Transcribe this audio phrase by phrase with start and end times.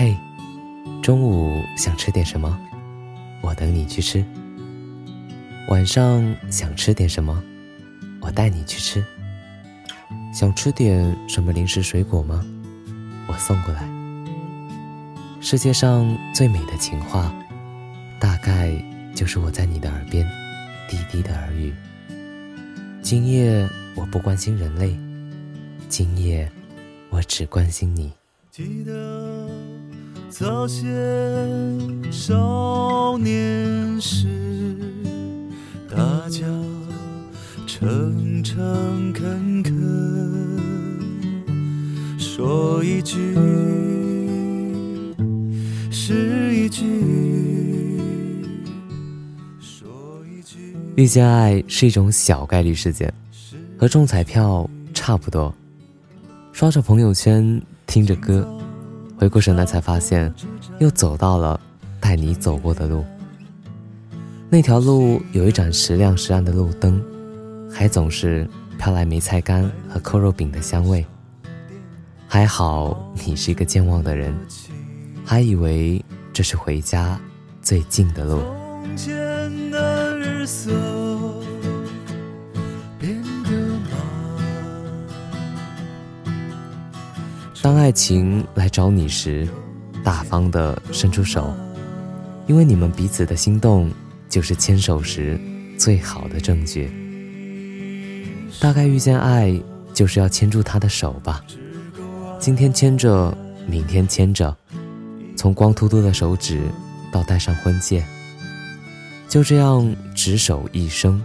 [0.00, 0.16] 嘿，
[1.02, 2.56] 中午想吃点什么？
[3.42, 4.24] 我等你去吃。
[5.66, 7.42] 晚上想吃点什么？
[8.20, 9.04] 我带你去吃。
[10.32, 12.46] 想吃点什么零食水果吗？
[13.26, 13.88] 我送过来。
[15.40, 17.34] 世界上最美的情话，
[18.20, 18.70] 大概
[19.16, 20.24] 就是我在你的耳边
[20.88, 21.74] 低低的耳语。
[23.02, 24.96] 今夜我不关心人类，
[25.88, 26.48] 今夜
[27.10, 28.12] 我只关心你。
[28.58, 29.48] 记得
[30.28, 30.82] 早先
[32.10, 34.26] 少年时，
[35.88, 35.96] 大
[36.28, 36.40] 家
[37.68, 40.58] 诚诚恳恳，
[42.18, 43.32] 说一句
[45.88, 46.84] 是一句，
[49.60, 49.88] 说
[50.26, 50.74] 一句。
[50.96, 53.14] 遇见爱是一种小概率事件，
[53.78, 55.54] 和中彩票差不多。
[56.50, 58.46] 刷着朋友圈，听着歌，
[59.16, 60.32] 回过神来才发现，
[60.78, 61.58] 又走到了
[61.98, 63.02] 带你走过的路。
[64.50, 67.02] 那条路有一盏时亮时暗的路灯，
[67.72, 68.46] 还总是
[68.78, 71.04] 飘来梅菜干和扣肉饼的香味。
[72.26, 74.36] 还好你是一个健忘的人，
[75.24, 77.18] 还以为这是回家
[77.62, 78.42] 最近的路。
[78.84, 80.70] 从前的日色
[87.60, 89.48] 当爱情来找你时，
[90.04, 91.52] 大方的伸出手，
[92.46, 93.90] 因为你们彼此的心动，
[94.28, 95.38] 就是牵手时
[95.76, 96.88] 最好的证据。
[98.60, 99.60] 大概遇见爱，
[99.92, 101.44] 就是要牵住他的手吧。
[102.38, 103.36] 今天牵着，
[103.66, 104.56] 明天牵着，
[105.36, 106.62] 从光秃秃的手指
[107.10, 108.04] 到戴上婚戒，
[109.28, 111.20] 就这样执手一生。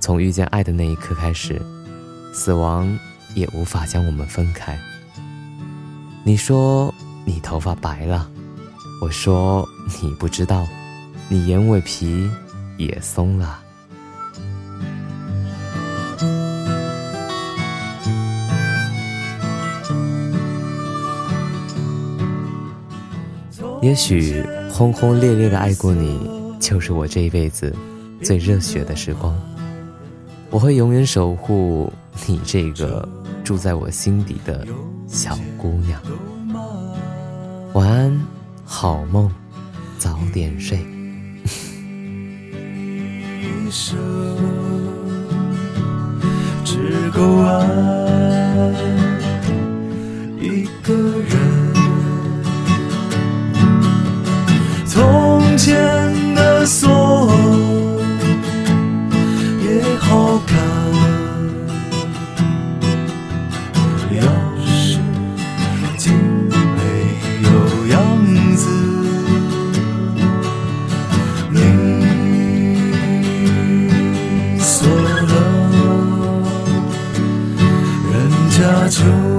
[0.00, 1.62] 从遇见爱的那一刻开始，
[2.34, 2.98] 死亡
[3.36, 4.76] 也无法将我们分开。
[6.26, 6.92] 你说
[7.26, 8.30] 你头发白了，
[9.02, 9.68] 我说
[10.02, 10.66] 你不知道，
[11.28, 12.26] 你眼尾皮
[12.78, 13.60] 也松了。
[23.82, 26.18] 也许轰轰烈烈的爱过你，
[26.58, 27.76] 就是我这一辈子
[28.22, 29.38] 最热血的时光。
[30.54, 31.92] 我会永远守护
[32.28, 33.08] 你这个
[33.42, 34.64] 住在我心底的
[35.08, 36.00] 小姑娘。
[37.72, 38.24] 晚安，
[38.64, 39.28] 好梦，
[39.98, 40.78] 早点睡。
[43.42, 43.98] 一生
[46.64, 48.03] 只够爱
[78.94, 79.33] 家